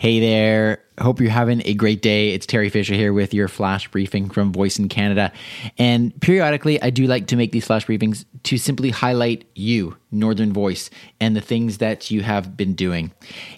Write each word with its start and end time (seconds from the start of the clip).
Hey 0.00 0.20
there. 0.20 0.84
Hope 1.00 1.20
you're 1.20 1.30
having 1.30 1.62
a 1.64 1.74
great 1.74 2.02
day. 2.02 2.30
It's 2.30 2.44
Teri 2.44 2.72
Fisher 2.72 2.94
here 2.94 3.12
with 3.12 3.32
your 3.32 3.46
flash 3.46 3.88
briefing 3.88 4.30
from 4.30 4.52
Voice 4.52 4.78
in 4.78 4.88
Canada. 4.88 5.32
And 5.78 6.18
periodically, 6.20 6.82
I 6.82 6.90
do 6.90 7.06
like 7.06 7.28
to 7.28 7.36
make 7.36 7.52
these 7.52 7.66
flash 7.66 7.86
briefings 7.86 8.24
to 8.44 8.58
simply 8.58 8.90
highlight 8.90 9.44
you, 9.54 9.96
Northern 10.10 10.52
Voice, 10.52 10.90
and 11.20 11.36
the 11.36 11.40
things 11.40 11.78
that 11.78 12.10
you 12.10 12.22
have 12.22 12.56
been 12.56 12.74
doing. 12.74 13.12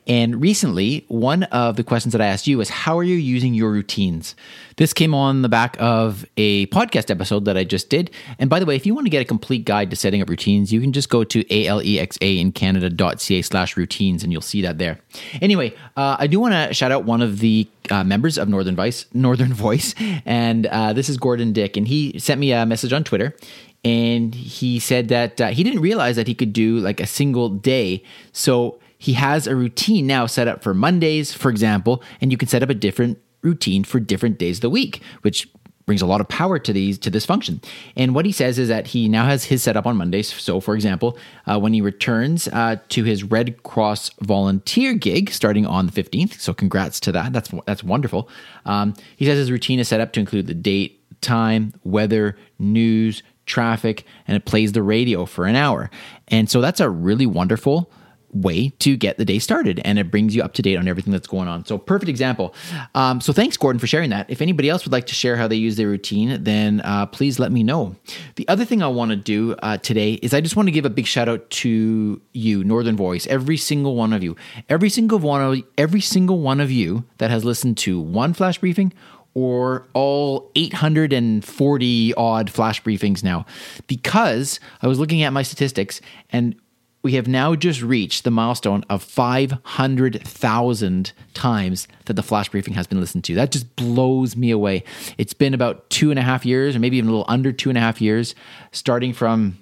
And 0.07 0.41
recently, 0.41 1.05
one 1.09 1.45
of 1.45 1.77
the 1.77 1.85
questions 1.85 2.13
that 2.13 2.21
I 2.21 2.27
asked 2.27 2.47
you 2.47 2.59
was 2.59 2.69
how 2.69 2.99
are 2.99 3.05
you 3.05 3.17
using 3.17 3.55
your 3.55 3.71
routines? 3.71 4.35
This 4.77 4.93
came 4.93 5.15
on 5.15 5.43
the 5.43 5.49
back 5.49 5.77
of 5.79 6.25
a 6.37 6.67
podcast 6.69 7.11
episode 7.11 7.45
that 7.45 7.57
I 7.57 7.65
just 7.65 7.91
did. 7.91 8.11
And 8.39 8.49
by 8.49 8.59
the 8.59 8.67
way, 8.67 8.77
if 8.77 8.87
you 8.87 8.95
want 8.95 9.07
to 9.07 9.11
get 9.11 9.21
a 9.21 9.27
complete 9.27 9.65
guide 9.65 9.91
to 9.91 9.97
setting 9.97 10.23
up 10.23 10.29
routines, 10.29 10.73
you 10.73 10.81
can 10.81 10.93
just 10.93 11.11
go 11.11 11.23
to 11.25 11.45
alexaincanada.ca 11.45 13.43
slash 13.43 13.77
routines 13.77 14.23
and 14.23 14.33
you'll 14.33 14.41
see 14.41 14.63
that 14.63 14.79
there. 14.79 14.99
Anyway, 15.43 15.75
uh, 15.97 16.17
I 16.19 16.27
do 16.27 16.41
want 16.41 16.55
to 16.55 16.73
shout 16.75 16.93
out 16.93 17.05
one 17.05 17.21
of 17.21 17.30
the 17.39 17.69
uh, 17.91 18.05
members 18.05 18.37
of 18.39 18.49
Northern 18.49 18.77
Voice, 18.77 19.07
Northern 19.15 19.53
Voice, 19.67 19.95
and 20.25 20.67
uh, 20.67 20.93
this 20.93 21.09
is 21.09 21.17
Gordon 21.17 21.53
Dick, 21.53 21.77
and 21.77 21.87
he 21.87 22.19
sent 22.19 22.41
me 22.41 22.53
a 22.53 22.67
message 22.67 22.93
on 22.93 23.05
Twitter, 23.05 23.37
and 23.85 24.35
he 24.35 24.79
said 24.79 25.09
that 25.09 25.41
uh, 25.41 25.49
he 25.49 25.63
didn't 25.63 25.81
realize 25.81 26.17
that 26.17 26.27
he 26.27 26.35
could 26.35 26.53
do 26.53 26.79
like 26.79 27.01
a 27.01 27.07
single 27.07 27.49
day, 27.49 28.03
so 28.33 28.79
he 28.99 29.15
has 29.15 29.47
a 29.47 29.57
routine 29.57 30.07
now 30.07 30.27
set 30.27 30.47
up 30.47 30.63
for 30.63 30.75
Mondays, 30.75 31.33
for 31.33 31.51
example, 31.51 32.03
and 32.21 32.31
you 32.31 32.37
can 32.37 32.49
set 32.49 32.63
up 32.63 32.69
a 32.69 32.75
different 32.75 33.19
routine 33.43 33.85
for 33.85 33.99
different 33.99 34.39
days 34.39 34.59
of 34.59 34.63
the 34.63 34.71
week, 34.71 35.03
which 35.23 35.49
brings 35.91 36.03
a 36.03 36.07
lot 36.07 36.21
of 36.21 36.29
power 36.29 36.57
to 36.61 36.73
these 36.73 36.99
to 36.99 37.11
this 37.11 37.27
function. 37.27 37.61
And 37.97 38.15
what 38.15 38.25
he 38.25 38.33
says 38.33 38.59
is 38.61 38.69
that 38.69 38.87
he 38.87 39.09
now 39.09 39.25
has 39.25 39.45
his 39.45 39.61
setup 39.63 39.87
on 39.87 39.97
Mondays. 39.97 40.33
So, 40.33 40.61
for 40.61 40.77
example, 40.77 41.19
uh, 41.47 41.59
when 41.59 41.73
he 41.73 41.81
returns 41.81 42.47
uh, 42.47 42.77
to 42.91 43.03
his 43.03 43.25
Red 43.25 43.49
Cross 43.65 44.11
volunteer 44.21 44.95
gig 44.95 45.33
starting 45.33 45.67
on 45.67 45.87
the 45.87 45.93
fifteenth, 45.93 46.41
so 46.41 46.55
congrats 46.55 47.01
to 47.01 47.13
that. 47.13 47.33
That's 47.33 47.51
that's 47.67 47.83
wonderful. 47.83 48.29
Um, 48.65 48.95
he 49.17 49.25
says 49.27 49.37
his 49.37 49.51
routine 49.51 49.81
is 49.81 49.89
set 49.89 50.01
up 50.01 50.13
to 50.13 50.21
include 50.21 50.47
the 50.47 50.55
date, 50.55 50.93
time, 51.21 51.75
weather, 51.83 52.37
news, 52.59 53.25
traffic, 53.47 54.05
and 54.29 54.37
it 54.37 54.45
plays 54.45 54.71
the 54.73 54.83
radio 54.85 55.27
for 55.27 55.45
an 55.45 55.57
hour. 55.57 55.91
And 56.29 56.49
so 56.49 56.61
that's 56.61 56.79
a 56.79 56.89
really 56.89 57.27
wonderful 57.27 57.91
way 58.33 58.71
to 58.81 58.97
get 58.97 59.19
the 59.19 59.25
day 59.25 59.39
started 59.39 59.81
and 59.85 59.99
it 59.99 60.11
brings 60.11 60.35
you 60.35 60.43
up 60.43 60.53
to 60.55 60.63
date 60.63 60.77
on 60.77 60.89
everything 60.89 61.13
that's 61.13 61.27
going 61.27 61.49
on. 61.49 61.65
So, 61.65 61.79
perfect 61.79 62.09
example. 62.09 62.55
Um, 62.95 63.21
so, 63.21 63.33
thanks, 63.33 63.57
Gordon, 63.57 63.79
for 63.79 63.87
sharing 63.87 64.11
that. 64.11 64.31
If 64.31 64.41
anybody 64.41 64.69
else 64.69 64.85
would 64.85 64.93
like 64.93 65.07
to 65.07 65.15
share 65.15 65.37
how 65.37 65.49
they 65.49 65.57
use 65.57 65.77
their 65.77 65.89
routine, 65.89 66.43
then 66.43 66.81
uh, 66.83 67.07
please 67.07 67.39
let 67.39 67.53
me 67.53 67.63
know. 67.63 67.97
The 68.37 68.47
other 68.49 68.65
thing 68.65 68.83
I 68.83 68.89
want 68.89 69.11
to 69.11 69.17
do 69.17 69.55
uh, 69.63 69.79
today 69.79 70.15
is 70.15 70.35
I 70.35 70.41
just 70.41 70.57
want 70.57 70.69
to 70.69 70.73
give 70.73 70.85
a 70.85 70.91
big 70.91 71.07
shout 71.07 71.29
out 71.29 71.49
to 71.51 72.21
you, 72.33 72.65
Northern 72.65 72.97
Voice, 72.97 73.27
every 73.27 73.57
single 73.57 73.97
one 73.97 74.13
of 74.13 74.23
you, 74.23 74.37
every 74.69 74.91
single 74.91 75.19
one 75.19 75.41
of 75.41 75.63
every 75.77 76.01
single 76.01 76.39
one 76.39 76.61
of 76.61 76.71
you 76.71 77.05
that 77.19 77.31
has 77.31 77.45
listened 77.45 77.77
to 77.79 78.01
one 78.01 78.33
flash 78.33 78.59
briefing 78.59 78.93
or 79.35 79.87
all 79.95 80.51
840 80.55 82.15
odd 82.15 82.51
flash 82.51 82.83
briefings 82.83 83.23
now 83.23 83.47
because 83.87 84.59
I 84.83 84.89
was 84.89 84.99
looking 84.99 85.23
at 85.23 85.33
my 85.33 85.43
statistics 85.43 86.01
and 86.31 86.57
we 87.03 87.13
have 87.13 87.27
now 87.27 87.55
just 87.55 87.81
reached 87.83 88.25
the 88.25 88.31
milestone 88.31 88.85
of 88.91 89.03
500,000 89.03 91.13
times 91.33 91.89
that 92.05 92.13
the 92.15 92.23
flash 92.23 92.51
briefing 92.51 92.75
has 92.75 92.87
been 92.87 93.01
listened 93.01 93.25
to. 93.25 93.35
That 93.35 93.53
just 93.53 93.75
blows 93.77 94.37
me 94.37 94.51
away. 94.51 94.85
It's 95.17 95.33
been 95.33 95.55
about 95.55 95.89
two 95.89 96.11
and 96.11 96.19
a 96.19 96.23
half 96.23 96.45
years, 96.45 96.77
or 96.77 96.79
maybe 96.79 96.99
even 96.99 97.09
a 97.09 97.13
little 97.13 97.25
under 97.29 97.53
two 97.53 97.71
and 97.71 97.79
a 97.79 97.81
half 97.81 98.03
years, 98.03 98.35
starting 98.73 99.15
from 99.15 99.59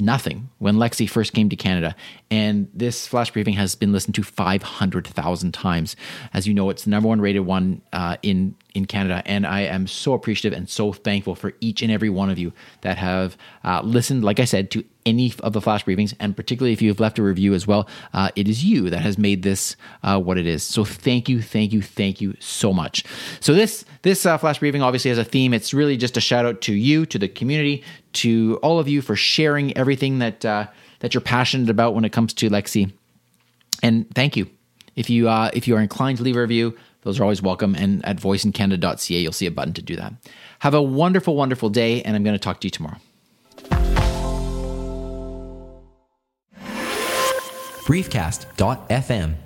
nothing 0.00 0.48
when 0.58 0.76
Lexi 0.76 1.10
first 1.10 1.32
came 1.32 1.48
to 1.48 1.56
Canada. 1.56 1.96
And 2.30 2.68
this 2.72 3.04
flash 3.06 3.32
briefing 3.32 3.54
has 3.54 3.74
been 3.74 3.92
listened 3.92 4.14
to 4.14 4.22
500,000 4.22 5.52
times. 5.52 5.96
As 6.32 6.46
you 6.46 6.54
know, 6.54 6.70
it's 6.70 6.84
the 6.84 6.90
number 6.90 7.08
one 7.08 7.20
rated 7.20 7.44
one 7.44 7.82
uh, 7.92 8.16
in 8.22 8.54
in 8.74 8.84
Canada, 8.84 9.22
and 9.24 9.46
I 9.46 9.62
am 9.62 9.86
so 9.86 10.12
appreciative 10.12 10.56
and 10.56 10.68
so 10.68 10.92
thankful 10.92 11.34
for 11.34 11.52
each 11.60 11.82
and 11.82 11.90
every 11.90 12.10
one 12.10 12.30
of 12.30 12.38
you 12.38 12.52
that 12.82 12.98
have 12.98 13.36
uh, 13.64 13.80
listened. 13.82 14.24
Like 14.24 14.40
I 14.40 14.44
said, 14.44 14.70
to 14.72 14.84
any 15.06 15.32
of 15.40 15.52
the 15.54 15.60
flash 15.60 15.84
briefings, 15.84 16.14
and 16.20 16.36
particularly 16.36 16.72
if 16.72 16.82
you 16.82 16.88
have 16.88 17.00
left 17.00 17.18
a 17.18 17.22
review 17.22 17.54
as 17.54 17.66
well, 17.66 17.88
uh, 18.12 18.30
it 18.36 18.46
is 18.46 18.64
you 18.64 18.90
that 18.90 19.00
has 19.00 19.16
made 19.16 19.42
this 19.42 19.76
uh, 20.02 20.20
what 20.20 20.38
it 20.38 20.46
is. 20.46 20.62
So 20.62 20.84
thank 20.84 21.28
you, 21.28 21.40
thank 21.40 21.72
you, 21.72 21.80
thank 21.80 22.20
you 22.20 22.36
so 22.40 22.72
much. 22.72 23.04
So 23.40 23.54
this 23.54 23.84
this 24.02 24.26
uh, 24.26 24.36
flash 24.38 24.58
briefing 24.58 24.82
obviously 24.82 25.08
has 25.08 25.18
a 25.18 25.24
theme. 25.24 25.54
It's 25.54 25.72
really 25.72 25.96
just 25.96 26.16
a 26.16 26.20
shout 26.20 26.44
out 26.44 26.60
to 26.62 26.74
you, 26.74 27.06
to 27.06 27.18
the 27.18 27.28
community, 27.28 27.84
to 28.14 28.58
all 28.62 28.78
of 28.78 28.88
you 28.88 29.02
for 29.02 29.16
sharing 29.16 29.76
everything 29.76 30.18
that 30.18 30.44
uh, 30.44 30.66
that 31.00 31.14
you're 31.14 31.20
passionate 31.20 31.70
about 31.70 31.94
when 31.94 32.04
it 32.04 32.12
comes 32.12 32.34
to 32.34 32.50
Lexi. 32.50 32.92
And 33.82 34.12
thank 34.14 34.36
you. 34.36 34.50
If 34.98 35.08
you 35.08 35.28
uh, 35.28 35.50
if 35.54 35.68
you 35.68 35.76
are 35.76 35.80
inclined 35.80 36.18
to 36.18 36.24
leave 36.24 36.34
a 36.34 36.40
review, 36.40 36.76
those 37.02 37.20
are 37.20 37.22
always 37.22 37.40
welcome. 37.40 37.76
And 37.76 38.04
at 38.04 38.16
voiceincanada.ca, 38.16 39.20
you'll 39.20 39.32
see 39.32 39.46
a 39.46 39.50
button 39.52 39.72
to 39.74 39.82
do 39.82 39.94
that. 39.94 40.12
Have 40.58 40.74
a 40.74 40.82
wonderful, 40.82 41.36
wonderful 41.36 41.70
day, 41.70 42.02
and 42.02 42.16
I'm 42.16 42.24
going 42.24 42.34
to 42.34 42.38
talk 42.38 42.60
to 42.60 42.66
you 42.66 42.70
tomorrow. 42.70 42.98
briefcast.fm 47.88 49.36